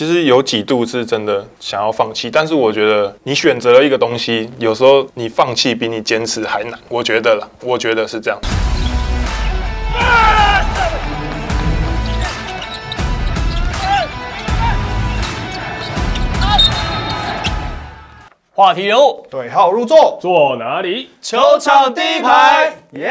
[0.00, 6.80] 其实有几度是真的想要放弃，但是我觉得你选择了一个东西，有时候你放弃比你坚持还难。
[6.88, 8.40] 我觉得啦，我觉得是这样。
[18.54, 21.10] 话题人物对号入座，坐哪里？
[21.20, 22.72] 球场第一排。
[22.92, 23.10] 耶！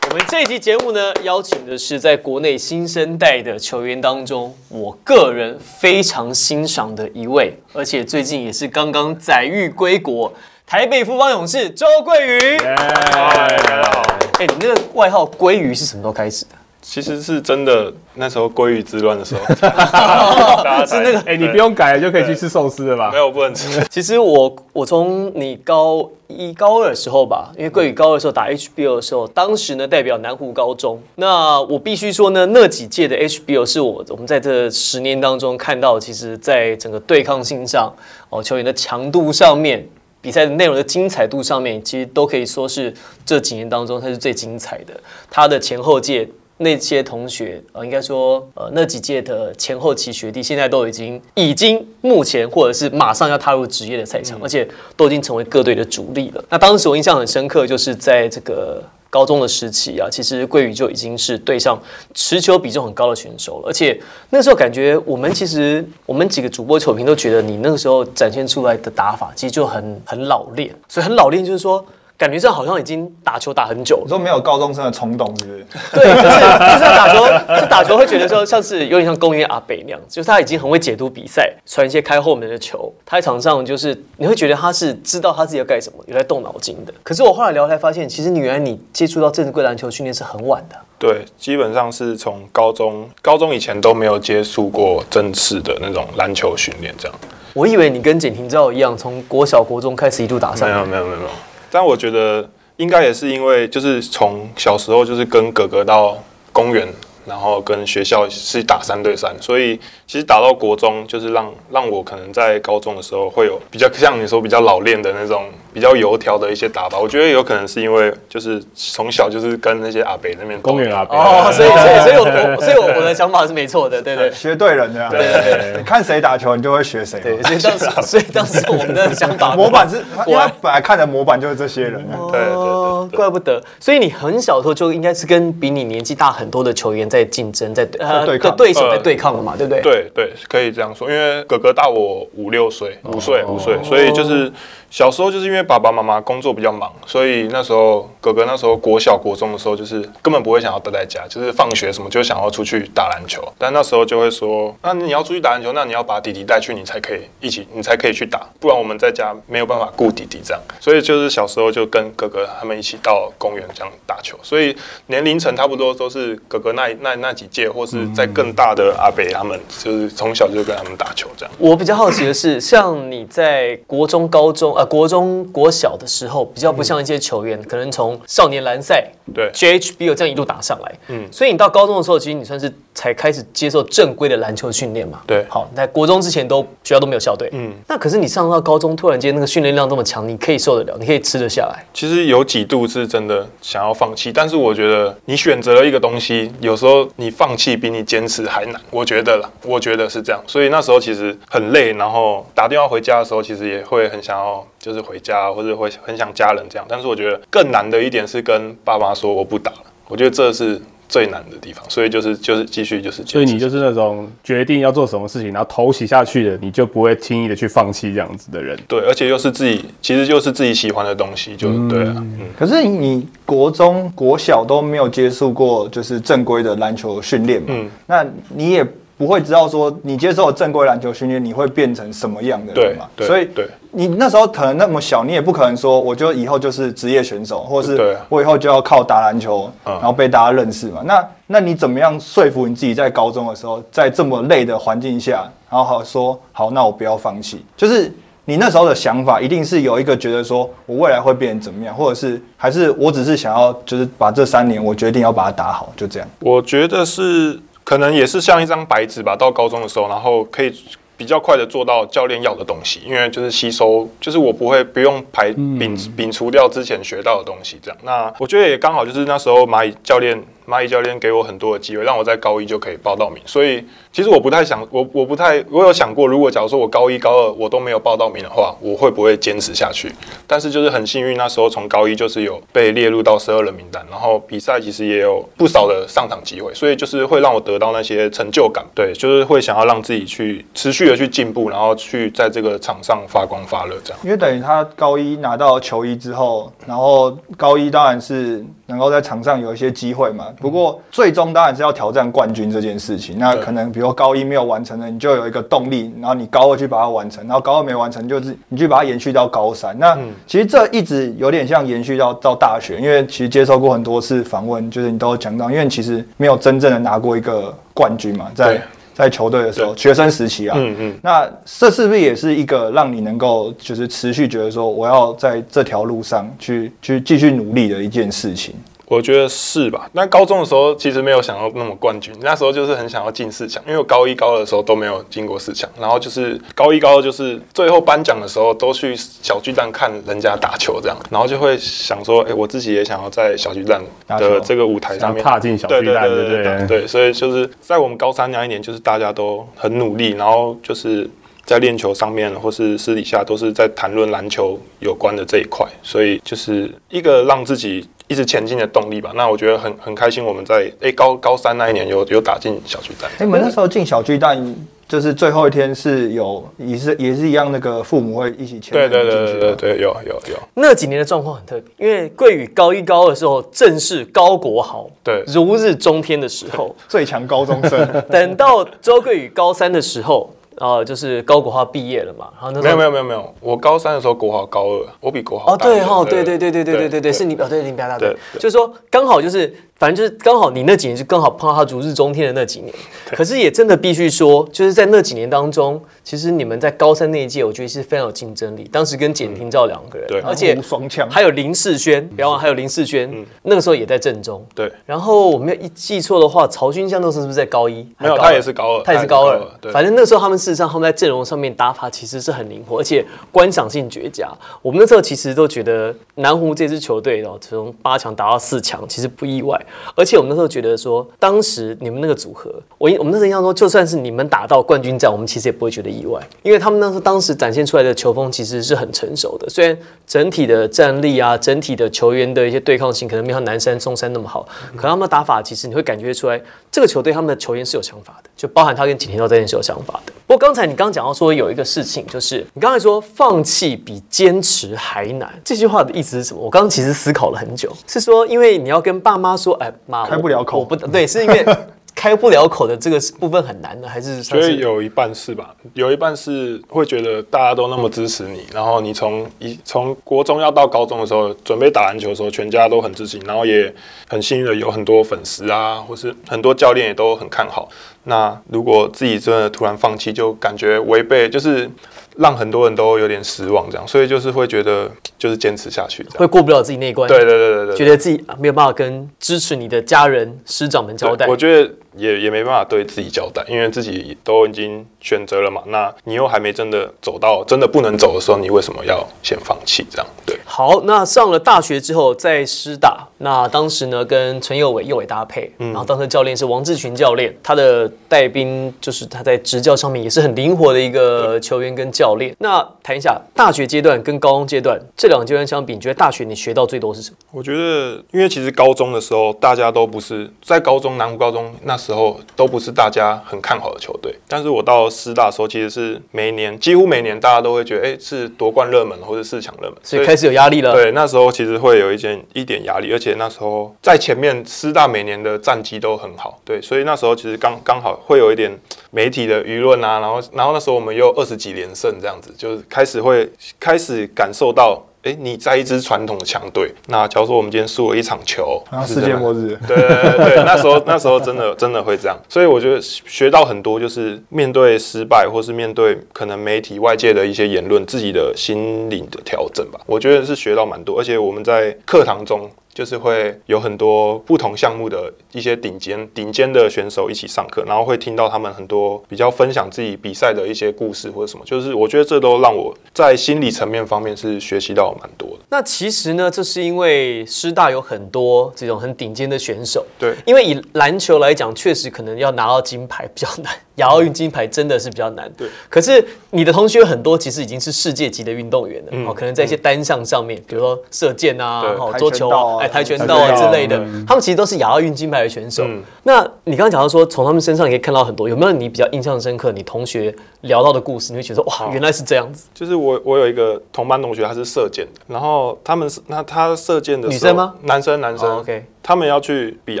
[0.16, 10.32] 我们这期节目呢，邀请的是在国内新生代的球员当中，我个人非常欣赏的一位，而且最近也是刚刚载誉归国，
[10.66, 12.56] 台北富邦勇士周桂宇。
[12.60, 14.16] 嗨，大家好。
[14.38, 16.52] 哎，你那个外号鲑鱼是什么时候开始的？
[16.88, 23.18] 其实是真的，那时候鲑鱼之乱的时候， 大家是那个哎、你不用改了就可以去吃寿司了吧没？
[23.18, 23.84] 有不能吃。
[23.90, 31.02] 其实我我从你高一高二的时候吧，因为桂宇高二的时候打 HBO 的时候，当时呢代表南湖高中。
[31.16, 37.92] 那我必须说呢，那几届的 HBO 是我我们在这十年当中看到，其实在整个对抗性上，
[38.30, 39.84] 哦球员的强度上面。
[40.22, 42.92] 比赛的内容的精彩度上面，其实都可以说是
[43.24, 44.92] 这几年当中它是最精彩的。
[45.30, 56.44] 它的前后届那些同学，呃，应该说，呃，那几届的前后期学弟，现在都已经已经目前或者是马上要踏入职业的赛场，而且都已经成为各队的主力了。
[56.48, 58.82] 那当时我印象很深刻，就是在这个。
[59.08, 61.80] 高中的时期啊，其实桂宇就已经是队上
[62.12, 71.82] 持球比重很高的选手了，而且那时候感觉我们其实我们几个主播球评都觉得你那个时候展现出来的打法其实就很很老练，所以很老练就是说
[72.18, 74.08] 感觉上好像已经打球打很久了你。
[74.08, 75.66] 说没有高中生的冲动，是不是？
[75.92, 82.92] 对，就是就是打球，就打球会觉得说像是有点像公园阿北那样子，就是他已经很会解读比赛，传一些开后门的球。
[83.04, 86.94] 他在场上就是你会觉得他是知道他自己要干什么，有在动脑筋的。
[87.02, 90.76] 可是我后来聊才发现，其实你原来你接触到正规篮球训练是很晚的。
[90.98, 97.14] 对，基本上是从高中，高中以前都没有接触过正式的那种篮球训练，这样。
[97.52, 100.74] 我以为你跟简廷照一样，从国小国中开始一路打上来。
[100.74, 101.30] 没有没有没有没有，
[101.78, 106.16] 但我觉得应该也是因为就是从小时候就是跟哥哥到
[106.50, 106.88] 公园，
[107.26, 109.76] 然后跟学校是打三对三，所以
[110.06, 116.98] 其实打到国中就是让让我可能在高中的时候会有比较像你说比较老练的那种比较油条的一些打法。
[116.98, 124.30] 我觉得有可能是因为就是从小就是跟那些阿北那边公园阿北哦，所以所以所以我我所以我我的想法是没错的，对对。
[124.32, 127.24] 学对人的啊，对对对，看谁打球，你就会学谁嘛。
[127.24, 132.14] 对，所以当时所以当时我们的想法模板是，因为本来看的模板就是这些人啊。
[132.30, 132.40] 对。
[132.40, 132.44] 对。
[132.44, 132.54] 对。
[132.54, 133.62] 哦，怪不得。
[133.80, 138.56] 所以你很小的时候就应该是跟比你年纪大很多的球员在竞争，在呃对抗。
[138.56, 139.80] 对手在对抗了嘛，对不对？
[139.82, 144.50] 对对，可以这样说，因为哥哥大我五六岁，五岁五岁，所以就是
[144.96, 153.46] 小时候就是因为爸爸妈妈工作比较忙，所以那时候哥哥那时候国小国中的时候，就是根本不会想要待在家，就是放学什么就想要出去打篮球。
[153.58, 160.62] 但那时候就会说，那你要出去打篮球，那你要把弟弟带去，你才可以一起，你才可以去打，不然我们在家没有办法顾弟弟这样。
[160.80, 164.74] 所以就是小时候就跟哥哥他们一起到公园这样打球，所以
[165.08, 171.54] 年龄层差不多都是哥哥那那那几届，或是在更大的阿北他们，就是从小就跟他们打球这样。
[171.58, 185.20] 我比较好奇的是，像你在国中、高中、呃国中、国小的时候，比较不像一些球员，可能从少年篮赛、对 jhb 有这样一路打上来，嗯嗯，所以你到高中的时候，其实你算是才开始接受正规的篮球训练嘛。
[185.26, 191.84] 对好，在国中之前都学校都没有校队，嗯嗯，那可是你上到高中，突然间那个训练量这么强，你可以受得了，你可以吃得下来。
[191.92, 198.80] 其实有几度是真的想要放弃，但是我觉得你选择了一个东西，有时候你放弃比你坚持还难。
[198.90, 200.42] 我觉得啦，我觉得是这样。
[200.46, 206.86] 所以那时候其实很累，然后打电话回家的时候，其实也会很想要就是回家，或者会很想家人这样。
[206.88, 211.84] 但是我觉得更难的一点是跟爸妈说我不打了，我觉得这是最难的地方。
[211.88, 218.78] 所以就是就是继续就是所以你就是那种决定要做什么事情，然后头洗下去的，你就不会轻易的去放弃这样子的人。
[218.86, 222.14] 对，而且又是自己，其实就是自己喜欢的东西，就对了。
[222.16, 227.68] 嗯可是你国中、国小都没有接触过就是正规的篮球训练嘛？
[227.70, 233.08] 嗯那你也不会知道说你接受正规篮球训练，你会变成什么样的人嘛？
[233.18, 241.02] 所以对你那时候可能那么小，你也不可能说我就以后就是职业选手，或是对啊我以后就要靠打篮球，嗯然后被大家认识嘛？
[241.04, 248.12] 那那你怎么样说服你自己在高中的时候，在这么累的环境下，然后好说好，那我不要放弃，就是。
[248.48, 256.28] 你那时候的想法一定是有一个觉得说，我未来会变成怎么样，或者是还是我只是想要就是把这三年我决定要把它打好，就这样。
[256.38, 259.36] 我觉得是可能也是像一张白纸吧。
[259.36, 260.74] 到高中的时候，然后可以
[261.16, 267.96] 比较快的做到教练要的东西，因为就是吸收，就是我不会不用排摒摒除掉之前学到的东西，这样。
[268.02, 270.36] 那我觉得也刚好就是那时候蚂蚁教练
[270.66, 273.42] 蚂蚁教练给我很多的机会，让我在高一就可以报到名。
[273.46, 280.12] 所以其实我不太想，我我不太，我有想过，如果假如说我高一高二我都没有报到名的话，我会不会坚持下去？
[280.46, 288.84] 但是就是很幸运，那时候从高一就是有被列入到十二人名单，然后比赛其实也有不少的上场机会，所以就是会让我得到那些成就感。
[288.94, 294.18] 对，就是会想要让自己去持续的去进步，然后去在这个场上发光发热这样。
[294.24, 300.46] 因为等于他高一拿到球衣之后，然后高一当然是能够在场上有一些机会嘛。
[300.60, 303.38] 不过最终当然是要挑战冠军这件事情。
[303.38, 309.98] 那可能比如高一没有完成的，你就有一个动力，然后你高二去把它完成，然后高二没完成，就是你去把它延续到高三。
[309.98, 310.16] 那
[310.46, 318.80] 其实这一直有点像延续到到大学，因为其实接受过很多次访问，就是你都有讲到，因为其实没有真正的拿过一个冠军嘛，在
[319.14, 328.74] 在球队的时候，学生时期啊，嗯嗯，那这是不是也是一个让你能够就是持续觉得说我要在这条路上去去继续努力的一件事情？
[329.06, 330.10] 我觉得是吧？
[330.12, 351.30] 那高中的时候其实没有想要那么冠军，那时候就是很想要进四强，因为我高一高二的时候都没有进过四强，然后就是高一高二就是最后颁奖的时候都去小巨蛋看人家打球这样，然后就会想说，哎、我自己也想要在小巨蛋的这个舞台上面想踏进小巨蛋对对对不对对对对，所以就是在我们高三那一年，就是大家都很努力，然后就是。
[351.66, 359.32] 在练球上面，或是私底下，都是在谈论篮球有关的这一块，所以就是一个让自己一直前进的动力吧。
[359.34, 363.28] 那我觉得很很开心，我们在诶、高高三那一年有有打进小巨蛋。
[363.38, 364.74] 哎、你们那时候进小巨蛋，
[365.08, 375.42] 就是最后一天是有也是也是一样，那个父母会一起牵对对对对对对，有有有，那几年的状况很特别，因为桂宇高一高二的时候正是高国豪对。
[375.48, 388.36] 如日中天的时候，最强高中生， 等到周桂宇高三的时候，呃，就是高国华毕业了嘛，然后那时候没有没有没有没有，我高三的时候国华高二，我比国华哦，对哦，对对对对对对对对，是你哦，对，你比他大，对。
[388.54, 392.94] 就是说刚好就是，反正就是刚好你那几年就刚好碰到他如日中天的那几年，
[393.32, 400.40] 可是也真的必须说，就是在那几年当中，其实你们在高三那一届，我觉得是非常有竞争力，当时跟简廷照两个人，对。
[400.42, 401.26] 而且双枪。
[401.30, 408.06] 还有林世轩，不要忘还有林世轩，那个时候也在正中，对，然后我没有一记错的话，曹军相那时候是不是在高一？
[408.18, 408.48] 没有还高二？
[408.50, 409.58] 他也是高二他也是高二。
[409.80, 409.90] 对。
[409.92, 414.46] 反正那时候他们事实上他们在阵容上面打法其实是很灵活，而且观赏性绝佳。
[414.82, 419.80] 我们那时候其实都觉得南湖这支球队哦，从八强打到四强其实不意外。
[420.14, 429.68] 而且我们那时候觉得说，当时你们那个组合，我我们那时候印象说，就算是你们打到冠军战，我们其实也不会觉得意外，因为他们那时候当时展现出来的球风其实是很成熟的。
[429.68, 429.96] 虽然
[430.26, 436.60] 整体的战力啊，整体的球员的一些对抗性可能没有南山、中山那么好，可他们的打法其实你会感觉出来，
[436.90, 440.32] 这个球队他们的球员是有想法的，就包含他跟景天道这件是有想法的。
[440.46, 446.60] 不过刚才你刚讲到说有一个事情，就是你刚才说放弃比坚持还难，这句话的意思是什么？
[446.60, 451.64] 我刚刚其实思考了很久，是说因为你要跟爸妈说，哎妈，开不了口我不对，是因为
[452.16, 455.74] 开不了口的这个部分很难呢，还是所以有一半是吧？
[455.92, 463.94] 有一半是会觉得大家都那么支持你，然后你从一从国中要到高中的时候，准备打篮球的时候，全家都很支持你，然后也
[464.26, 467.86] 很幸运的有很多粉丝啊，或是很多教练也都很看好。
[468.24, 471.88] 那如果自己真的突然放弃，就感觉违背，就是
[472.36, 477.28] 让很多人都有点失望，这样，所以就是会觉得就是坚持下去，会过不了自己那一关？
[477.28, 481.46] 对对对对对，觉得自己啊没有办法跟支持你的家人、师长们交代。
[481.46, 485.82] 我觉得也也没办法对自己交代，因为自己都已经选择了嘛。
[485.86, 490.04] 那你又还没真的走到真的不能走的时候，你为什么要先放弃？
[490.10, 490.58] 这样对。
[490.64, 502.54] 好，那上了大学之后在师大，那当时呢跟陈佑伟佑伟搭配，嗯然后当时教练是王志群教练，他的带兵就是他在执教上面也是很灵活的一个球员跟教练。
[502.58, 507.36] 那谈一下大学阶段跟高中阶段这两个阶段相比，你觉得大学你学到最多是什么？
[507.52, 514.34] 我觉得，因为其实高中的时候，大家都不是在高中南湖高中那时候都不是大家很看好的球队。
[514.48, 520.92] 但是我到师大的时候，其实是每年几乎每年大家都会觉得，哎、是夺冠热门或者四强热门，所以开始有压力了。
[520.92, 528.76] 对，那时候其实会有一件一点压力，而且那时候在前面师大每年的战绩都很好，对，所以那时候其实刚刚好会有一点
[529.10, 535.02] 媒体的舆论啊，然后然后那时候我们又二十几连胜这样子，就是开始会开始感受到。
[535.22, 549.98] 哎，你在一支传统的强队，那假如说我们今天输了一场球，然后世界末日，对对对对，那时候 那时候真的真的会这样，所以我觉得学到很多，就是面对失败，或是面对可能媒体外界的一些言论，自己的心灵的调整吧。
[550.06, 552.70] 我觉得是学到蛮多，而且我们在课堂中。
[552.96, 565.64] 就是会有很多不同项目的一些顶尖顶尖的选手一起上课，然后会听到他们很多比较分享自己比赛的一些故事或者什么，就是我觉得这都让我在心理层面方面是学习到蛮多的。
[565.68, 570.02] 那其实呢，这是因为师大有很多这种很顶尖的选手。
[570.18, 575.50] 对因为以篮球来讲，确实可能要拿到金牌比较难，亚奥运金牌真的是比较难。
[575.56, 575.68] 对。
[575.88, 581.82] 可是你的同学很多其实已经是世界级的运动员了，嗯哦，可能在一些单项上面，比如说射箭啊，
[582.18, 586.02] 桌球啊，哎，跆拳道啊之类的嗯，他们其实都是亚奥运金牌的选手嗯。
[586.22, 589.72] 那你刚刚讲到说，从他们身上也可以看到很多，有没有你比较印象深刻？
[589.72, 592.68] 你同学聊到的故事，你会觉得哇，原来是这样子。
[592.74, 597.74] 就是我我有一个同班同学，他是射箭的，然后他们是那他射箭的女生吗？
[597.82, 600.00] 男生男生、哦，OK 他们要去比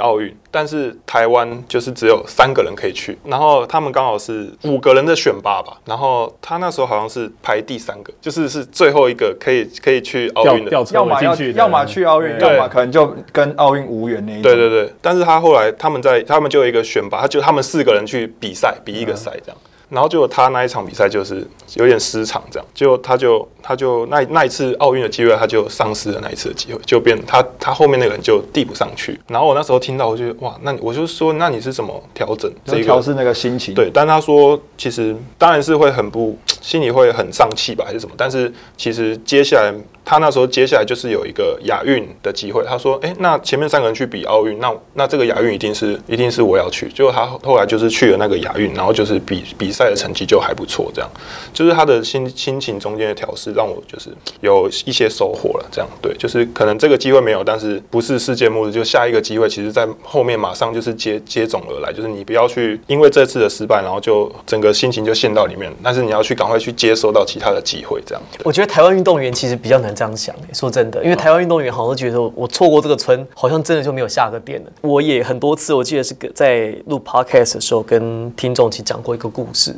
[0.00, 10.72] 奥运，但是台湾就是只有三个人可以去，然后他们刚好是五个人的选拔吧，然后他那时候好像是排第三个，就是是最后一个可以可以去奥运的。
[10.92, 14.42] 要么要去，要么去奥运，要么可能就跟奥运无缘那一种。
[14.42, 19.56] 对对对，但是他后来他们在他们就有一个选拔，他就他们四个人去比赛，比一个赛这样。
[19.88, 29.18] 然后结果他那一场比赛就是有点失常，这样，就他就他就那那一次奥运的机会，他就丧失了那一次的机会，就变他他后面那个人就递不上去。
[29.28, 33.74] 然后我那时候听到，我就哇，那我就说，那你是怎么调整这个调试那个心情。
[33.74, 38.14] 对，但他说其实当然是会很不， 心里会很丧气吧，还是什么？
[38.16, 39.72] 但是其实接下来
[40.06, 46.88] 他那时候接下来就是有一个亚运的机会，他说，哎、那前面三个人去比奥运，那那这个亚运一定是一定是我要去。
[46.90, 51.10] 结果他后来就是去了那个亚运，然后就是比比赛的成绩就还不错，这样
[51.52, 54.10] 就是他的心心情中间的调试，让我就是
[54.42, 55.66] 有一些收获了。
[55.72, 68.22] 这样对，就是可能这个机会没有，但是不是世界末日，就下一个机会，其实在后面马上就是接接踵而来，就是你不要去因为这次的失败，然后就整个心情就陷到里面，但是你要去赶快去接收到其他的机会，这样。
[68.44, 74.70] 我觉得台湾运动员其实比较难这样想、欸，说真的，因为台湾运动员好像都觉得我错过这个村，好像真的就没有下个店了。
[74.82, 79.74] 我也很多次，我记得是在录 podcast 的时候，跟听众一起讲过一个故事，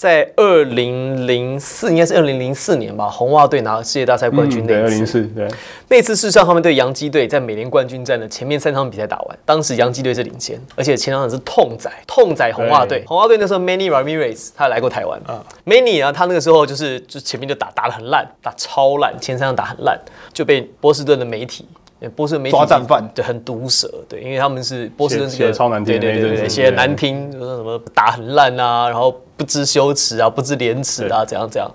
[0.00, 4.82] 在二零零四，应该是二零零四年吧，红袜队拿了世界大赛冠军那一次。
[4.82, 5.46] 二零四，对，
[5.88, 13.04] 那次事实上他们对洋基队在美联冠军战的前面三场比赛打完，当时洋基队是领先，而且前两场是痛宰痛宰红袜队。
[13.06, 20.00] 红袜队那时候 Manny Ramirez 他来过台湾啊，Manny 啊，他那个时候就是就前面就打打得很烂，打超烂，前三场打很烂，
[20.32, 21.66] 就被波士顿的媒体。
[22.08, 31.70] 波士顿媒体抓战犯对，很毒舌，对，因为他们是波士顿是个写写超难听对对对对，写得难听，就是什么打很烂啊，然后不知羞耻啊，不知廉耻啊，怎样怎样。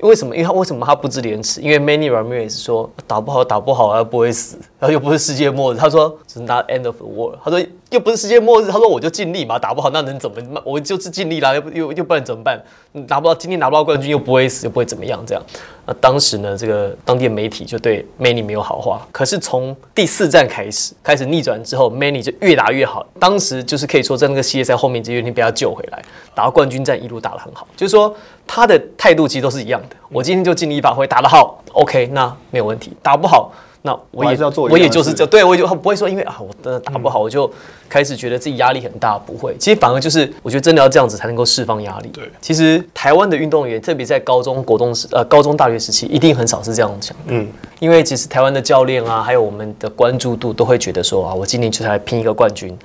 [0.00, 0.32] 为什么？
[0.32, 1.60] 因为他为什么他不知廉耻？
[1.60, 5.76] 因为 Manny Ramirez 说打不好打不好啊，不会死，然后又不是世界末日。
[5.76, 7.36] 他说是 not end of the world。
[7.42, 8.66] 他说又不是世界末日。
[8.66, 10.62] 他说我就尽力嘛，打不好那能怎么？
[10.64, 12.62] 我就是尽力啦，又不又又不然怎么办？
[12.92, 15.42] 拿不到今天拿不到冠军又不会死，又不会怎么样这样。
[15.88, 19.08] 那当时呢，这个当地的媒体就对 Many 没有好话。
[19.10, 23.06] 可是从第四站开始，开始逆转之后，Many 就越打越好。
[23.18, 26.04] 当时就是可以说在那个系列赛后面，就有点被他救回来，
[26.34, 27.66] 打到冠军战一路打得很好。
[27.74, 28.14] 就是说
[28.46, 29.96] 他的态度其实都是一样的。
[30.10, 32.92] 我今天就尽力发挥，打得好，OK，那没有问题。
[33.02, 33.50] 打不好，
[33.82, 37.50] 那我也我是要做我也就是这，对我也就不会说因为啊我真的打不好，我就
[37.88, 39.18] 开始觉得自己压力很大。
[39.18, 42.08] 不会，其实反而就是我觉得真的要这样子才能够释放压力。
[42.08, 47.24] 对其实台湾的运动员，特别在高中、国中时呃高中、大学时期，一定很少是这样想的。
[47.28, 52.76] 嗯，因为其实台湾的教练啊，还有我们的关注度，都会觉得说啊，我今年就是来拼一个冠军。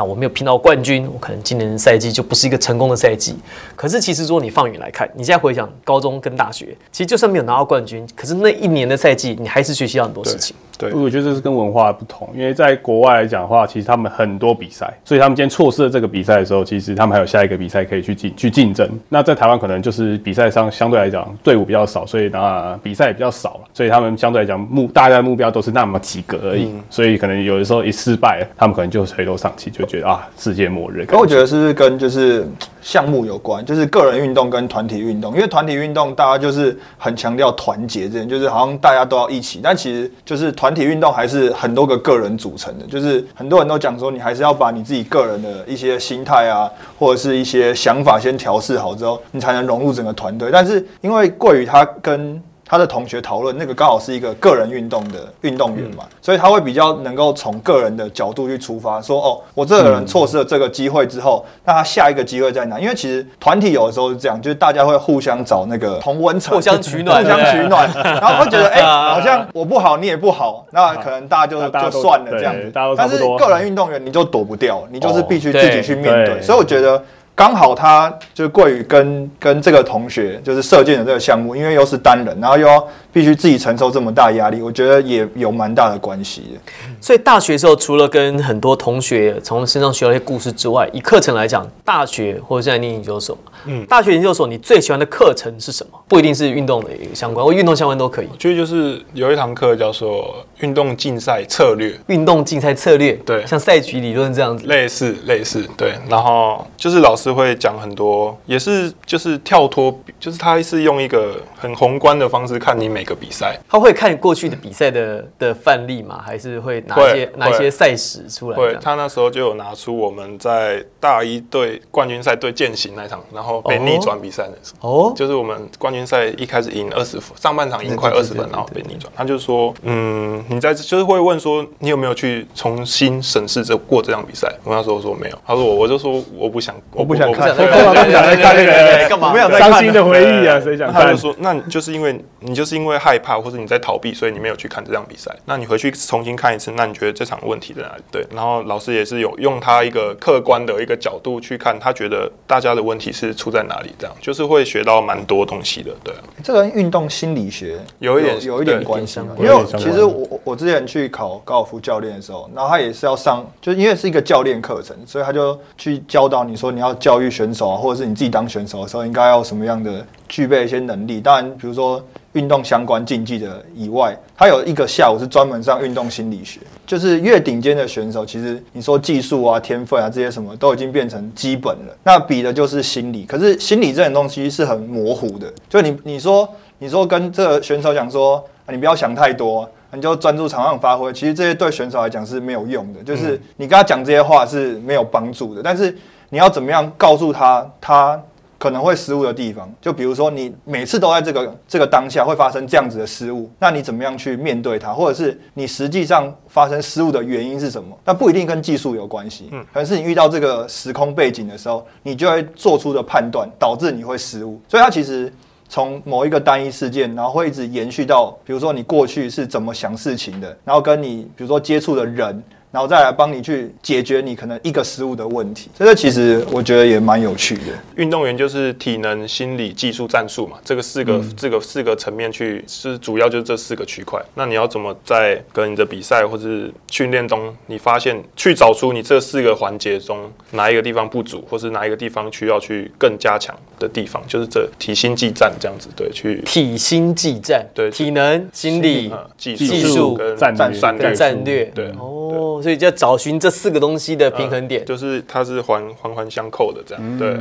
[0.00, 3.36] 那我没有拼到冠军，我可能今年的赛季就不是一个成功的赛季。
[3.76, 10.56] 可是其实如果你放远来看，你现在回想高中跟大学，其实就算没有拿到冠军，可是那一年的赛季，你还是学习到很多事情。
[10.78, 18.88] 对，我觉得这是跟文化不同，因为在国外来讲的话，其实他们很多比赛，所以他们今天错失了这个比赛的时候，其实他们还有下一个比赛可以去竞去竞争。
[19.10, 31.04] 那在台湾可能就是比赛上相对来讲队伍比较少，所以那比赛也比较少了，所以他们相对来讲目大家的目标都是那么几个而已，所以可能有的时候一失败，他们可能就垂头丧气，就觉得啊世界末日。
[31.04, 32.46] 可我觉得是不是跟就是
[32.80, 50.50] 项目有关，就是个人运动跟团体运动，因为团体运动大家就是很强调团结这点，就是好像大家都要一起，但其实就是团体运动还是很多个个人组成的，就是很多人都讲说你还是要把你自己个人的一些心态啊，或者是一些想法先调试好之后，你才能融入整个团队。
[50.52, 62.78] 但是因为桂宇他跟他的同学讨论，那个刚好是一个个人运动的运动员嘛，所以他会比较能够从个人的角度去出发，说哦，我这个人错失了这个机会之后，那他下一个机会在哪？
[62.78, 71.58] 因为其实团体有的时候是这样，就是大家会互相找那个同温层，互相取暖 互相取暖，然后会觉得 哎、好像我不好，你也不好，那可能大家就
[71.90, 72.70] 就算了这样子。
[72.96, 76.40] 但是个人运动员你就躲不掉，你就是必须自己去面对，对。
[76.40, 77.02] 所以我觉得。
[77.40, 86.60] 刚好他就是桂宇跟跟这个同学就是射箭的这个项目，因为又是单人，然后又要必须自己承受这么大压力，我觉得也有蛮大的关系的。
[87.00, 95.98] 所以大学的时候，除了跟很多同学从身上学到一些故事之外，以课程来讲，大学或者现在念研究所，嗯，大学研究所你最喜欢的课程是什么？
[96.06, 98.28] 不一定是运动的相关，或运动相关都可以。
[98.30, 104.66] 我觉得就是有一堂课叫做运动竞赛策略，运动竞赛策略，对像赛局理论这样子。
[104.66, 116.20] 类似类似对，然后就是老师会讲很多，也是就是跳脱，就是他是用一个很宏观的方式看你每个比赛，他会看过去的比赛的的范例吗？
[116.24, 118.74] 还是会拿一些拿一些赛史出来这样？
[118.74, 124.90] 会他那时候就有拿出我们在大一队冠军赛对践行那场，然后被逆转比赛的时候。
[124.90, 129.12] 哦，就是我们冠军赛一开始赢二十分，上半场赢快二十分，然后被逆转。
[129.14, 134.52] 他就说，嗯，你在就是会问说，你有没有去重新审视这过这场比赛？
[134.64, 139.08] 我那时候说没有，他说我我就说我不想，我不想看，我通常都不想在看的。
[139.08, 139.32] 干嘛？
[139.32, 141.02] 没有伤心的回忆啊，谁想看？
[141.02, 145.30] 他就说，那就是因为你就是因为害怕，或者你在逃避，所以你没有去看这场比赛。
[145.44, 148.02] 那你回去重新看一次，那你觉得这场问题在哪里？
[148.10, 153.94] 对，然后老师也是有用他一个客观的一个角度去看，他觉得大家的问题是出在哪里？
[153.98, 155.90] 这样就是会学到蛮多东西的。
[156.02, 171.20] 对，这跟运动心理学有一点有一点关系，因为其实我我之前去考高尔夫教练的时候，然后他也是要上，就因为是一个教练课程，所以他就去教导你说你要教育选手啊，或者是你自己当选手的时候应该要什么样的具备一些能力。
[171.20, 172.00] 当然，比如说
[172.34, 183.24] 运动相关竞技的以外，他有一个下午是专门上运动心理学，就是越顶尖的选手，其实你说技术啊、天分啊这些什么都已经变成基本了，那比的就是心理。
[183.24, 189.68] 可是心理这种东西是很模糊的，就你你说你说跟这个选手讲说，啊、你不要想太多。
[189.92, 195.60] 你就专注场上发挥，其实这些对选手来讲是没有用的，就是你跟他讲这些话是没有帮助的。
[195.64, 195.92] 但是
[196.30, 198.18] 你要怎么样告诉他，他
[198.58, 207.94] 可能会失误的地方，就比如说你每次都在这个这个当下会发生这样子的失误，那你怎么样去面对它，或者是你实际上发生失误的原因是什么？
[208.04, 215.32] 那不一定跟技术有关系，嗯可能是你遇到这个时空背景的时候，你就会做出的判断导致你会失误，所以它其实。
[215.72, 225.68] 从某一个单一事件，然后会一直延续到，比如说你过去是怎么想事情的，然后跟你比如说接触的人，然后再来帮你去解决你可能一个失误的问题。
[225.76, 227.62] 这个其实我觉得也蛮有趣的。
[227.96, 234.20] 运动员就是体能、心理、技术、战术嘛，这个四个、这个四个层面去是主要就是这四个区块。
[234.34, 250.54] 那你要怎么在跟你的比赛或是训练中，你发现去找出你这四个环节中哪一个地方不足，或是哪一个地方需要去更加强的地方，就是这体心技战这样子，对，去体心技战，对体能、心理呃技技术跟战
[250.96, 254.84] 略战略，对哦，所以就要找寻这四个东西的平衡点。
[254.84, 257.36] 就是它是环环环相扣的这样，对。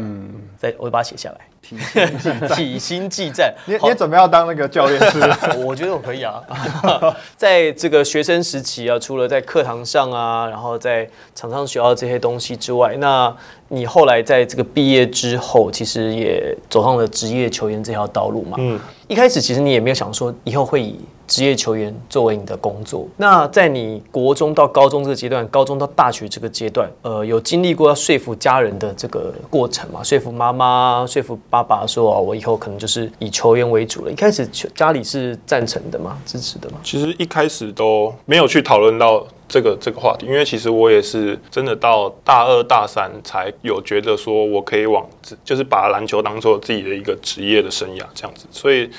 [0.58, 3.54] 再我把它写下来，体心技战。
[3.66, 5.20] 你好你准备要当那个教练是？
[5.64, 6.44] 我觉得我可以啊，
[7.38, 13.34] 在这个学生时期啊，除了在课堂上啊，然后在场上学到这些东西之外，那
[13.70, 18.58] 你后来在这个毕业之后，其实也走上了职业球员这条道路嘛。
[18.60, 23.08] 嗯，一开始其实你也没有想说以后会以职业球员作为你的工作。
[23.18, 30.04] 那在你国中到高中这个阶段，高中到大学这个阶段，呃，有经历过要说服家人的这个过程嘛？
[30.04, 34.12] 说服妈妈，说服爸爸说哦，我以后可能就是以球员为主了。
[34.12, 36.18] 一开始球家里是赞成的吗？
[36.26, 36.78] 支持的吗？
[36.84, 45.06] 其实一开始都没有去讨论到这个这个话题，因为其实我也是真的到大二大三才有觉得说我可以往
[45.44, 48.90] 就是把篮球当做自己的一个职业的生涯这样子，所以。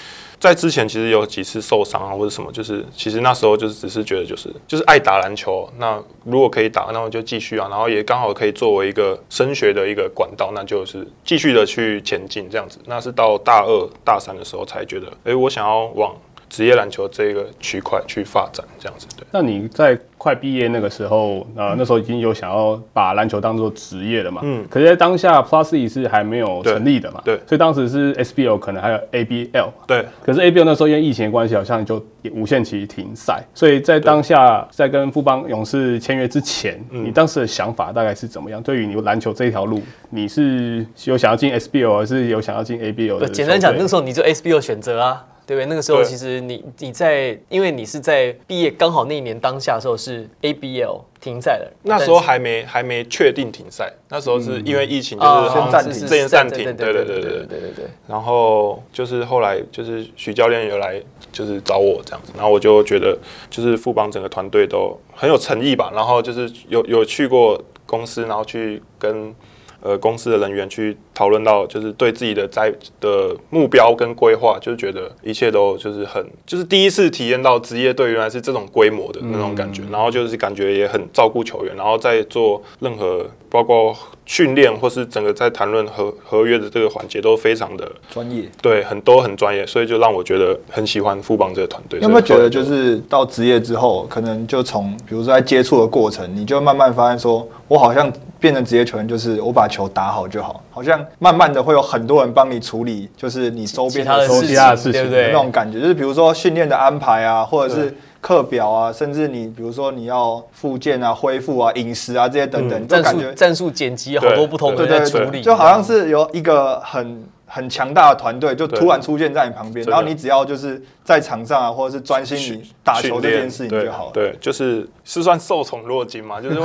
[0.41, 12.79] 在之前其实有几次受伤啊或者什么，就是其实那时候就是只是觉得就是就是爱打篮球，那如果可以打，那我就继续啊，然后也刚好可以作为一个升学的一个管道，那就是继续的去前进这样子。
[12.87, 16.17] 那是到大二大三的时候才觉得，诶，我想要往
[16.51, 19.07] 职业篮球这个区块去发展这样子。
[19.17, 24.43] 对，那你在快毕业那个时候，呃，那时候已经有想要把篮球当做职业了嘛？
[24.45, 27.23] 嗯可是，在当下 Plus E 是还没有成立的嘛？
[27.25, 29.73] 对对所以当时是 SBL，可能还有 ABL 嘛。
[29.87, 38.61] 对，可是 ABL 那时候因为疫情的关系，好像就无限期停赛，所以在当下在跟富邦勇士签约之前，嗯你当时的想法大概是怎么样？
[38.63, 43.27] 对于你篮球这一条路，你是有想要进 SBL，还是有想要进 ABL？
[43.31, 45.67] 简单讲，那个时候你就 SBL 选择啊，对不对？
[45.67, 57.85] 那个时候其实你你在，因为你是在毕业刚好那一年当下的时候是 ABL 停赛了，那时候还没还没确定停赛，那时候是因为疫情，就是先暂停是是之前暂停，对对对对对对对对对对对。
[58.07, 63.19] 然后就是后来就是许教练有来就是找我这样子，然后我就觉得
[63.51, 69.35] 就是富邦整个团队都很有诚意吧，然后就是有有去过公司，然后去跟
[69.83, 88.45] 呃公司的人员去讨论到，就是对自己的在的目标跟规划，就是觉得一切都就是很，就是第一次体验到职业队原来是这种规模的那种感觉，然后就是感觉也很照顾球员，然后在做任何包括训练或是整个在谈论合合约的这个环节都非常的专业。
[88.63, 91.99] 对，很多很专业，所以就让我觉得很喜欢富邦这个团队。
[92.01, 105.27] 有没有觉得就是到职业之后，可能就从比如说在接触的过程，你就慢慢发现说，我好像变成职业球员，就是我把球打好就好，好像慢慢的会有很多人帮你处理，就是你周边的事收拾其他的事情对不对？
[105.27, 117.23] 那种感觉，就是比如说训练的安排啊，或者是课表啊，甚至你比如说你要复健啊、恢复啊、饮食啊这些等等，就战感觉术战术剪辑有好多不同的处理，就好像是有一个很
[117.53, 124.13] 很强大的团队，就突然出现在你旁边，然后你只要就是在场上啊，或者是专心你打球这件事情就好了。
[124.15, 126.57] 对，就是是算受宠若惊嘛，就是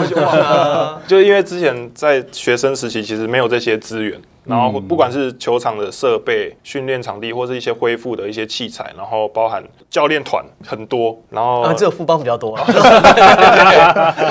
[1.07, 4.21] 就因为之前在学生时期其实没有这些资源。
[4.45, 12.73] 然后不管是球场的设备、训练场地，或是一些恢复的一些器材，然后包含教练团很多，然后啊，只有富邦比较多，富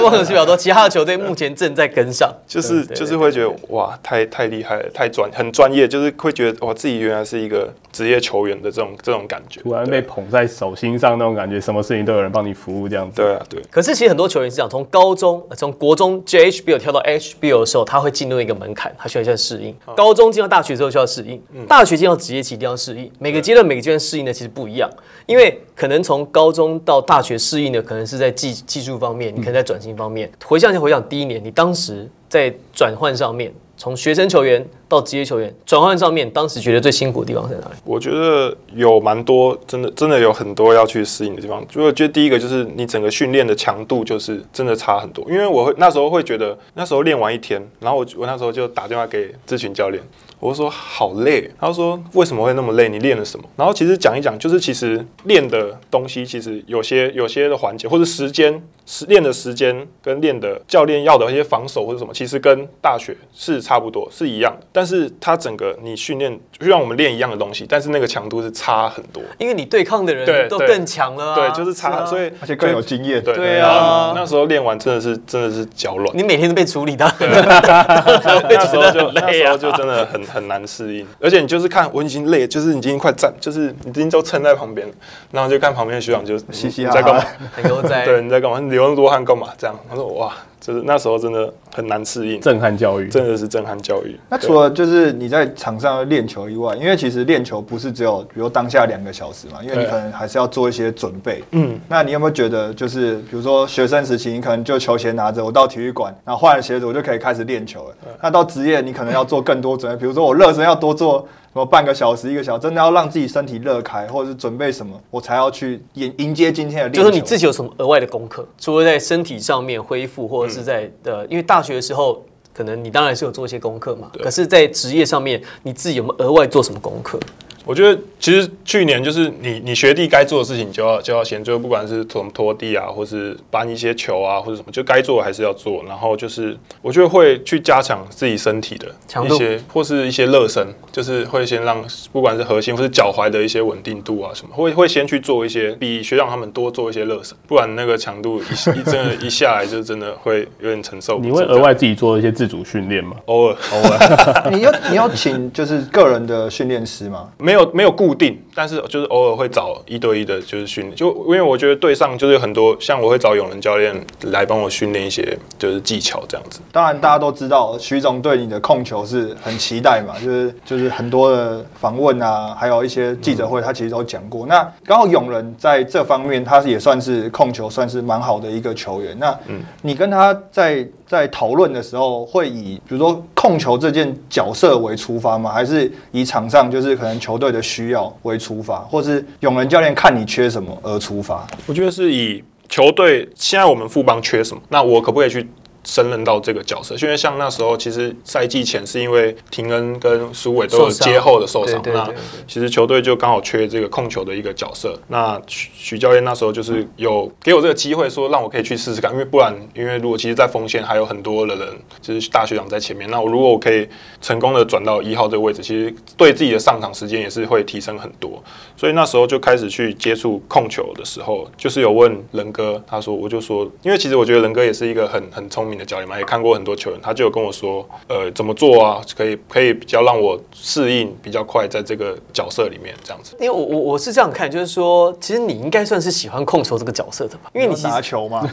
[0.02, 2.32] 邦是比较多，其他的球队目前正在跟上。
[2.46, 9.60] 就是就是会觉得哇，太太厉害了，太专很专业，就是会觉得哇，自己原来是一个职业球员的这种这种感觉。
[9.62, 13.16] 突然被捧在手心上那种感觉，什么事情都有人帮你服务这样子。
[13.16, 19.74] 对啊，对，可是其实很多球员是这样，从高中、呃从国中 JHBL 跳到 HBL 的时候，他会进入一个门槛，他需要一些适应。
[19.96, 23.10] 高中进到大学之后就要适应，大学进到职业期一定要适应。
[23.18, 24.90] 每个阶段每个阶段适应的其实不一样，
[25.26, 30.30] 因为可能从高中到大学适应的可能是在技技术方面，你可能在转型方面。
[30.44, 37.74] 回想一下，回想第一年，你当时在转换上面，从学生球员到职业球员转换上面，当时觉得最辛苦的地方在哪里？
[37.84, 41.64] 我觉得有蛮多，真的真的有很多要去适应的地方。
[41.68, 50.02] 就我觉得第一个就是你整个训练的强度就是真的差很多，因为我会那时候会觉得那时候练完一天，然后我我那时候就打电话给咨询教练，
[50.38, 52.88] 我说好累，他就说为什么会那么累？
[52.88, 53.44] 你练了什么？
[53.56, 58.62] 然后其实讲一讲，就是其实练的东西其实有些有些的环节或者时间。
[58.86, 64.66] 时练的时间跟练的教练要的一些防守或者什么，其实跟大学是差不多，是一样的。
[64.72, 69.22] 但是它整个你训练就像我们练一样的东西，但是那个强度是差很多。
[69.38, 73.22] 因为你对抗的对人都更强了、啊，对，就是差，啊所以而且更有经验。
[73.22, 76.16] 对对啊那时候练完真的是真的是脚软。
[76.16, 84.94] 你每天都被处理到， 那时候就那累啊时候就真的很很难适应，而且你就是看我已经累，就是你已经快站，就是你已经都撑在旁边了，
[85.30, 87.24] 然后就看旁边的学长就嘻嘻哈你在干嘛？
[87.54, 88.04] 很悠哉。
[88.04, 88.60] 对，你在干嘛？
[88.74, 89.50] 你流那么多汗干嘛？
[89.56, 94.18] 这样，我说哇，就是那时候真的很难适应，震撼教育，真的是震撼教育。
[94.30, 101.44] 那除了就是你在场上练球以外，因为其实练球不是只有比如当下两个小时嘛，因为你可能还是要做一些准备。
[101.50, 107.94] 嗯，那你有没有觉得就是比如说学生时期，你可能就球鞋拿着，我到体育馆，然后换了鞋子，我就可以开始练球了。
[108.22, 117.02] 那到职业，你可能要做更多准备，比如说我热身要多做什么半个小时、一个小时，真的要让自己身体热开，或者是准备什么，我才要去迎迎接今天的练球。
[117.02, 118.46] 就是你自己有什么额外的功课？
[118.58, 124.10] 除了在身体上面恢复，或者是在呃，因为大学的时候，可能你当然是有做一些功课嘛。
[124.22, 127.18] 可是，在职业上面，你自己有没有额外做什么功课？
[127.64, 135.82] 我觉得其实去年就是你你学弟该做的事情就要就要先做，不管是从拖地啊，或是搬一些球啊，或者什么，就该做还是要做。
[135.88, 151.18] 然后就是我觉得会去加强自己身体的强度一些，或是一些热身，就是会先让不管是核心或是脚踝的一些稳定度啊什么，会会先去做一些比学长他们多做一些热身，不然那个强度一一真的一下来就真的会有点承受。
[151.18, 153.16] 你会额外自己做一些自主训练吗？
[153.26, 157.30] 偶尔偶尔， 你要你要请就是个人的训练师吗？
[157.38, 160.94] 没没有没有固定，但是就是偶尔会找一对一的，就是训练。
[160.94, 166.60] 就因为我觉得队上就是很多，像我会找永仁教练来帮我训练一些就是技巧这样子。
[166.70, 174.46] 当然，大家都知道徐总对你的控球是很期待嘛，就是就是很多的访问啊，还有一些记者会，他其实都讲过。
[174.46, 179.18] 那刚好永仁在这方面，他也算是控球算是蛮好的一个球员。
[179.18, 179.36] 那
[179.82, 185.50] 你跟他在在讨论的时候，会以比如说控球这件角色为出发吗？
[185.50, 191.46] 还是以场上就是可能球队的需要为出发，或是永仁教练看你缺什么而出发？
[191.66, 195.48] 我觉得是以球队现在我们富邦缺什么，那我可不可以去
[195.84, 196.94] 升任到这个角色？
[196.96, 202.08] 因为像那时候其实赛季前是因为廷恩跟苏伟都有接后的受伤，那
[202.48, 204.98] 其实球队就刚好缺这个控球的一个角色。
[205.08, 211.68] 那许许教练那时候就是有给我这个机会，说让我可以去试试看，因为不然，因为如果其实，在锋线还有很多的人，
[212.00, 213.86] 就是大学长在前面，那我如果我可以
[214.20, 218.42] 成功的转到一号这个位置，其实对自己的上场时间也是会提升很多。
[218.76, 233.36] 所以那时候就开始去接触控球的时候，就是有问仁哥，他说我就说，因为其实我觉得仁哥也是一个很很聪明明的教练嘛，也看过很多球员，他就有跟我说，呃，怎么做啊，可以可以比较让我适应比较快，在这个角色里面这样子。
[233.40, 237.50] 因为我我我是这样看，就是说，其实你应该算是喜欢控球这个角色的吧？
[237.52, 238.48] 因为你其实拿球嘛，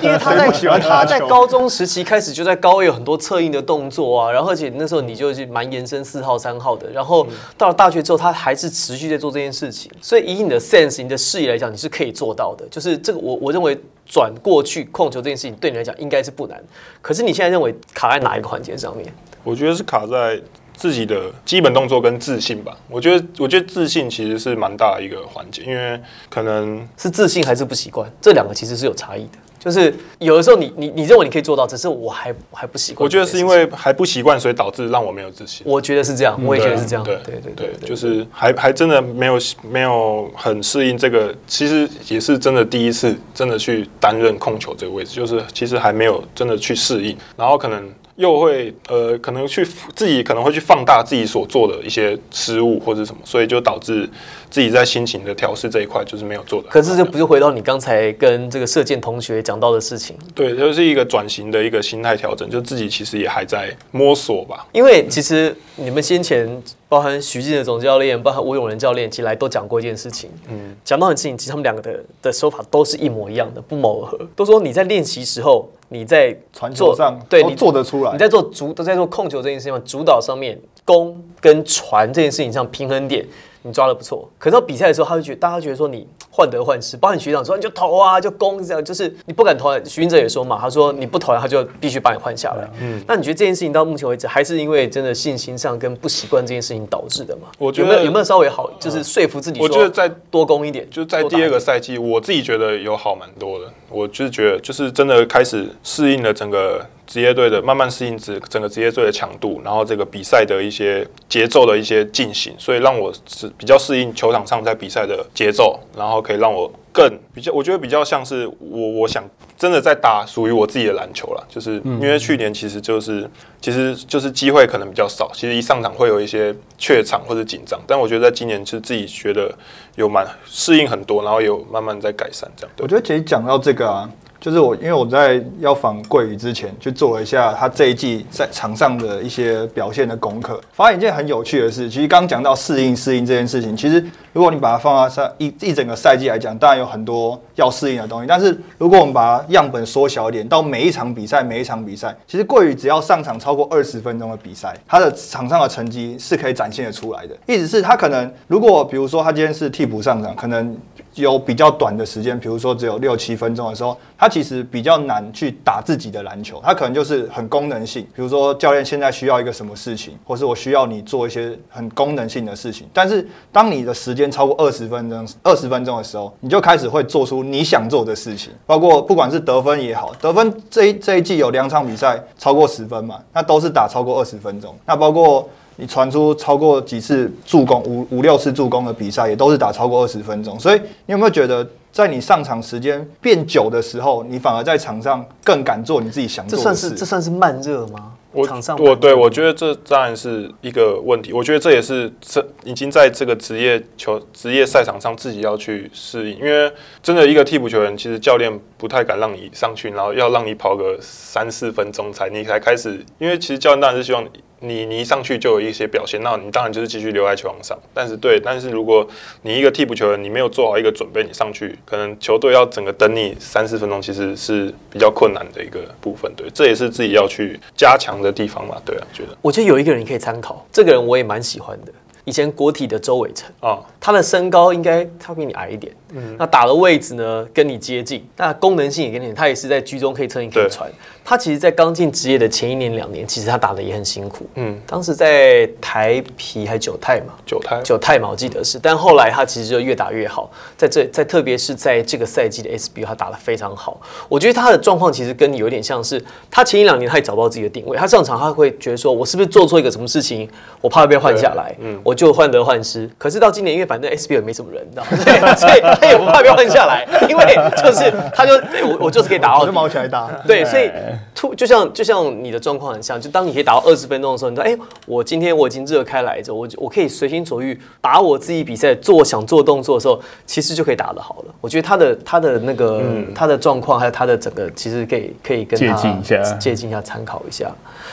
[0.00, 7.26] 因为他在 喜欢他在高中时期开始就在高位有很多策应的动作啊，然后而且那时候你就是蛮延伸四号三号的，然后
[7.58, 12.66] 到了大学之后，他还是持续在做这件事情，所以以你的 sense、你的视野来讲，你是可以做到的。
[12.70, 16.62] 就是这个我我认为转过去控球这件事情对你来讲应该是不难，
[17.00, 19.12] 可是你现在认为卡在哪一个环节上面？
[19.42, 20.40] 我觉得是卡在
[20.76, 22.76] 自己的基本动作跟自信吧。
[22.88, 28.08] 我觉得，我觉得自信其实是蛮大的一个环节，因为可能是自信还是不习惯？
[28.20, 29.38] 这两个其实是有差异的。
[29.62, 33.04] 就是有的时候你你你认为你可以做到，只是我还我还不习惯。
[33.04, 35.62] 我觉得是因为还不习惯，所以导致让我没有自信。
[35.64, 37.04] 我觉得是这样，我也觉得是这样。
[37.04, 39.38] 对对对对，就是还还真的没有
[39.70, 47.88] 没有很适应这个，其实也是真的第一次真的去担任控球这个位置，就是其实还没有真的去适应，然后可能。
[48.16, 54.08] 又会呃，可能去自己可能会去放大自己所做的一些失误或者什么，所以就导致
[54.50, 56.68] 自己在心情的调试这一块就是没有做的。
[56.68, 60.14] 可是这不就回到你刚才跟这个射箭同学讲到的事情？
[60.34, 64.66] 对，就是一个转型的一个心态调整，就自己其实也还在摸索吧。
[64.72, 70.28] 因为其实你们先前包含徐静的总教练，包含吴永仁教练，其实来都讲过一件事情。
[70.50, 74.18] 嗯，讲到很近，其实他们两个的的手法都是一模一样的，不谋而合。
[74.36, 75.66] 都说你在练习时候。
[75.92, 83.24] 你在传球上对你做得出来，你在做主都在做控球这件事情上，主导上面攻跟传这件事情上平衡点。
[83.62, 89.72] 你抓的不错，可是到比赛的时候，他就觉得大家觉得说你 患得患失，包括学长说你就投啊，就攻这样，就是你不敢投。
[89.84, 92.68] 徐云哲也说嘛，他说你不投，他就必须把你换下来。
[92.80, 97.48] 嗯，那你觉得这件事情到目前为止，还是因为真的信心上跟不习惯这件事情导致的吗？
[97.58, 99.60] 我觉得有没有稍微好，就是说服自己？
[99.60, 103.66] 我觉得再多攻一点，就在第二个赛季，我自己觉得有好蛮多的。
[103.90, 106.84] 我就是觉得，就是真的开始适应了整个。
[107.12, 119.22] 职业队的慢慢适应整整个职业队的强度，然后这个比赛的一些节奏的一些进行，所以让我是比较适应球场上在比赛的节奏，然后可以让我更比较，我觉得比较像是我我想
[119.58, 123.28] 真的在打属于我自己的篮球了，就是因为去年其实就是
[123.60, 129.54] 其实就是机会可能比较少，其实一上场会有一些怯场或者紧张，但我觉得在今年是自己觉得
[129.96, 132.74] 有蛮适应很多，然后有慢慢在改善这样。
[132.78, 134.10] 我觉得其实讲到这个啊。
[134.42, 141.88] 就是我，因为我在要访桂宇之前去做了一下他这一季在场上的一些表现的功课，发现一件很有趣的事。
[141.88, 148.26] 其实刚刚讲到适应适应这件事情，其实如果你把它放到赛一一整个赛季来讲，当然有很多要适应的东西。
[148.26, 157.36] 但是如果我们把样本缩小一点，到每一场比赛每一场比赛，其实桂宇只要上场超过二十分钟的比赛，他的场上的成绩是可以展现的出来的。
[157.46, 160.76] 意思是，他可能如果比如说他今天是替补上场，可能。
[161.14, 168.02] 有比较短的时间，比如说只有六七分钟的时候，他其实比较难去打自己的篮球，他可能就是很功能性。
[168.14, 172.86] 比如说教练现在需要一个什么事情，或是我需要你做一些很功能性的事情。
[172.92, 184.74] 但是当你的时间超过二十分钟、二十分钟的时候，你就开始会做出你想做的事情，包括不管是得分也好，得分这一这一季有两场比赛超过十分嘛，那都是打超过二十分钟。
[184.86, 185.48] 那包括。
[185.76, 190.58] 你传出超过几次助攻，五五六次助攻的比赛，也都是打超过二十分钟。
[190.60, 196.62] 所以你有没有觉得，在你上场时间变久的时候，你反而在场上更敢做你自己想做的事？
[196.62, 198.12] 这算是这算是慢热吗？
[198.34, 201.34] 我场上我对我觉得这当然是一个问题。
[201.34, 214.24] 我觉得这也是这已经在这个职业球职业赛场上自己要去适应，因为真的一个替补球员，其实教练不太敢让你上去，然后要让你跑个三四分钟才你才开始，因为其实教练当然是希望。
[214.62, 217.78] 你你一上去就有一些表现，那你当然就是继续留在球场上。
[217.92, 219.06] 但是对，但是如果
[219.42, 226.32] 你一个替补球员，你没有做好一个准备，你上去可能球队要整个等你三四分钟，其实是比较困难的一个部分。
[226.34, 228.80] 对，这也是自己要去加强的地方嘛。
[228.84, 229.36] 对啊，觉得。
[229.42, 231.92] 我觉得有一个人可以参考，这个人我也蛮喜欢的。
[232.24, 240.88] 以前国体的周伟成啊，他的身高应该他比你矮一点，嗯，那打的位置呢跟你接近，那功能性也跟你，他也是在居中可以撑，可以传。
[241.24, 244.44] 他其实，在刚进职业的前一年两年，其实他打的也很辛苦。
[244.56, 247.34] 嗯，当时在台皮还是九泰嘛？
[247.46, 248.76] 九泰，九泰嘛，我记得是。
[248.76, 254.00] 但后来他其实就越打越好，在这在特别是在这个赛季的 SBU，他打的非常好。
[254.28, 257.96] 我觉得他的状况其实跟你有点像是，他前一两年他也找不到自己的定位。
[257.96, 260.48] 他上场他会觉得说，我是不是做错一个什么事情，
[260.80, 261.74] 我怕被换下来。
[261.80, 262.11] 嗯，我。
[262.12, 263.08] 我就患得患失。
[263.16, 265.04] 可是到今年，因为反正 SBL 也没什么人，你知道
[265.40, 270.28] 吗， 所以所以他也不怕被换下来，因为就是他就哎我我就是可以打到我就底毛起来打。
[270.46, 270.90] 对，所以
[271.34, 281.54] 突就像就像你的状况很像，就当你可以打到二十分钟的时候，你说，哎、我今天我已经热开来之后，我我可以随心所欲把我自己比赛做想做动作的时候，其实就可以打得好了。
[281.62, 283.02] 我觉得他的他的那个、
[283.34, 287.70] 他的状况，还有他的整个，其实可以可以跟他借鉴一下借鉴一下，参考一下。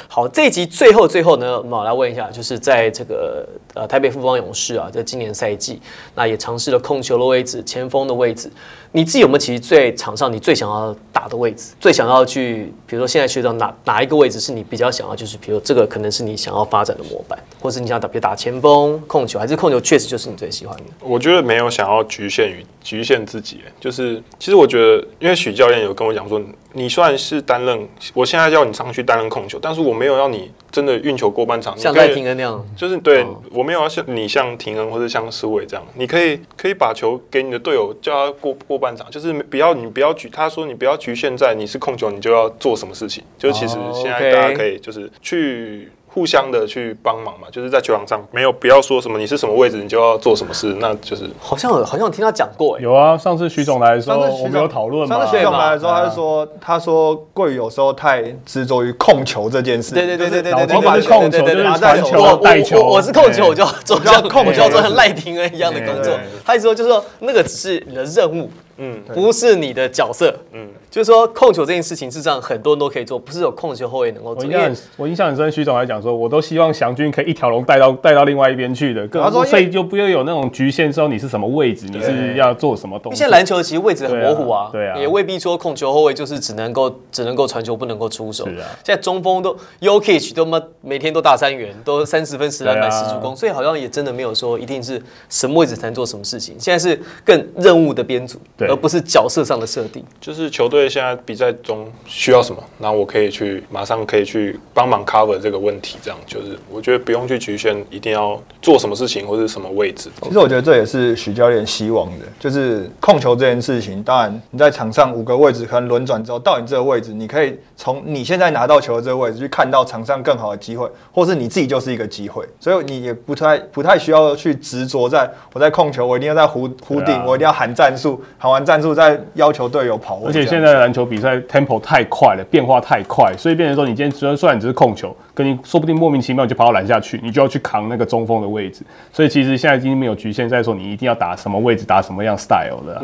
[0.07, 5.81] 好，这一集最后最后呢，我们来问一下，就是在这个呃台北富邦勇士啊，在今年赛季，
[6.15, 8.49] 那也尝试了控球的位置、前锋的位置。
[8.91, 20.83] 你自己有没有其实最场上你最想要打的位置，最想要去，比如说现在学到哪哪一个位置是你比较想要，就是比如这个可能是你想要发展的模板，或是你想打，比如打前锋、控球，还是控球确实就是你最喜欢的？
[21.01, 26.41] 我觉得没有想要局限于局限自己，就是其实我觉得，因为许教练有跟我讲说，
[26.73, 45.91] 你虽然是担任，我现在要你上去担任控球，但是我没有要你真的运球过半场，你像可以赖廷恩那样，就是对、哦我没有要像你像廷恩或者像施伟这样，你可以可以把球给你的队友，叫他过过半场，就是不要你不要局，他说你不要局限在你是控球，你就要做什么事情，就其实哦现在大家可以就是去。
[46.19, 55.15] 互相的去帮忙嘛，就是在球场上没有不要说什么你是什么位置你就要做什么事，那就是好像有好像有听他讲过哎，有啊，上次徐总来的时候，上次徐总我们有讨论嘛。
[55.15, 59.93] 上次徐总来的时候，他就说，他说贵宇有时候太执着于控球这件事。
[59.93, 62.81] 对对对对对对对脑筋不对对是控球，就是对对对传球、我带球。
[62.81, 66.23] 我我是控球，我就要做像控球做像赖廷恩一样的工作对对。
[66.43, 68.49] 他一直说就是说那个只是你的任务，
[68.79, 70.33] 嗯不是你的角色。
[70.53, 74.43] 嗯，就是说控球这件事情，事实上很多人都可以做，不是有控球后卫能够做。
[74.43, 83.19] 我印象很，我印象很深，徐总来讲说，我都希望祥军可以一条龙带到带到另外一边去的，更他说所以就不要有那种局限，说你是什么位置，你是要做什么东西。
[83.19, 88.47] 现在篮球其实位置很模糊啊，对啊也未必说控球后卫就是只能够只能够传球，不能够出手。
[88.47, 96.55] 是啊现在中锋都 Yokich 都妈每天都大三元，都三十分、十篮板、十助攻，所以好像也真的没有说一定是什么位置才能做什么事情。
[96.59, 100.03] 现在是更任务的编组，对而不是角色上的设定。
[100.21, 110.09] 就是球队现在比赛中需要什么，然后我可以去马上可以去帮忙 cover 这个问题，这样就是我觉得不用去局限一定要做什么事情或者是什么位置。
[110.21, 114.01] 其实我觉得这也是许教练希望的，就是控球这件事情。
[114.03, 122.45] 当然，你在场上五个位置可能轮转之后，到你这个位置，你可以从你现在拿到球的这个位置去看到场上更好的机会，或是你自己就是一个机会。
[122.59, 130.31] 所以你也不太不太需要去执着在我在控球，我一定要在弧弧顶，啊我一定要喊战术，喊完战术再要求队友跑而。
[130.31, 138.83] 且现在的篮球比赛 tempo 太快了，变化太快，所以变成说你今天虽然虽然只是控球，跟你说不定莫名其妙就把我拦下去，你就要去扛那个中锋的位置。
[139.11, 143.03] 所以其实现在已经没有局限在说你一定要打什么位置，打什么样 style 的、啊。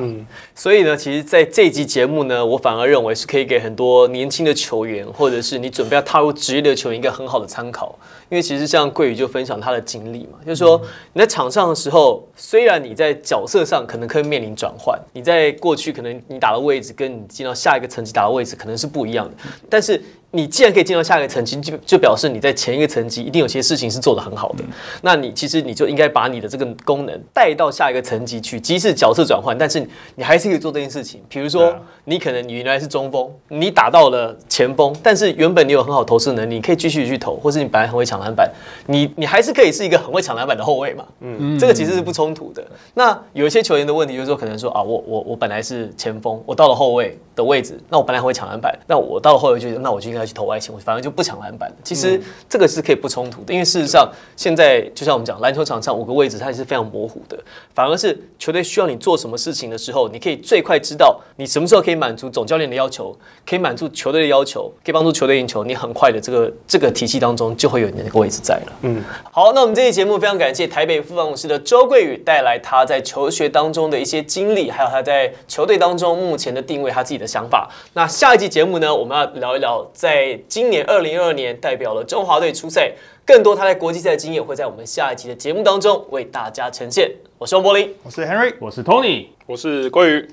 [0.54, 7.98] 所以呢，其实在这集节目呢，我反而认为是可以给很多年轻的球员，或者是你准备要踏入职业的球员一个很好的参考。
[8.28, 10.82] 因为其实像桂宇就分享他的经历嘛，就是说
[11.14, 19.36] 你在场上的时候，虽然你在角色上可能可以面临转换，你在在过去可能你打的位置跟你进到下一个层级打的位置可能是不一样的，
[19.70, 20.02] 但是
[20.36, 24.64] 你既然可以进到下一个层级，就就表示你在前一个层级一定有些事情是做得很好的。
[25.02, 29.80] 那你其实你就应该把你的这个功能带到下一个层级去，即使角色转换，但是
[30.16, 31.22] 你还是可以做这件事情。
[31.30, 38.52] 比如说你可能你原来是中锋，你打到了前锋，但是原本你有很好投射能力，你可以继续去投，或是你本来很会抢篮板，
[38.88, 41.06] 你你还是可以是一个很会抢篮板的后卫嘛。
[41.22, 42.66] 嗯，这个其实是不冲突的。
[42.94, 51.72] 那有一些球员的问题就是说，可能说啊，我我我本来是前锋，我到了后卫的位置，那我本来很会抢篮板，那我到了后卫就那我就应该去投外线，我反而就不抢篮板。
[51.84, 57.38] 其实这个是可以不冲突的，因为事实上现在就像我们讲，篮球场上五个位置它也是非常模糊的，
[57.74, 68.74] 反而是球队需要你做什么事情的时候，你可以最快知道你什么时候可以满足总教练的要求，可以满足球队的要求，可以帮助球队赢球，你很快的这个这个体系当中就会有你的那个位置在了。
[68.82, 77.70] 嗯，好，那我们这期节目非常感谢台北富邦勇士的周桂宇带来他在求学当中的一些经历，还有他在球队当中目前的定位，他自己的想法。
[77.94, 80.15] 那下一期节目呢，我们要聊一聊在
[80.48, 82.92] 今年二零二二年代表了中华队出赛，
[83.26, 87.12] 更多他在国际赛的经验会在我们下一期的节目当中为大家呈现。
[87.38, 90.28] 我是王柏林，我是 Henry，我是 Tony，我是郭宇。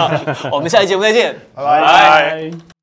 [0.52, 1.80] 我们下期节目再见，拜拜。
[1.80, 2.73] 拜。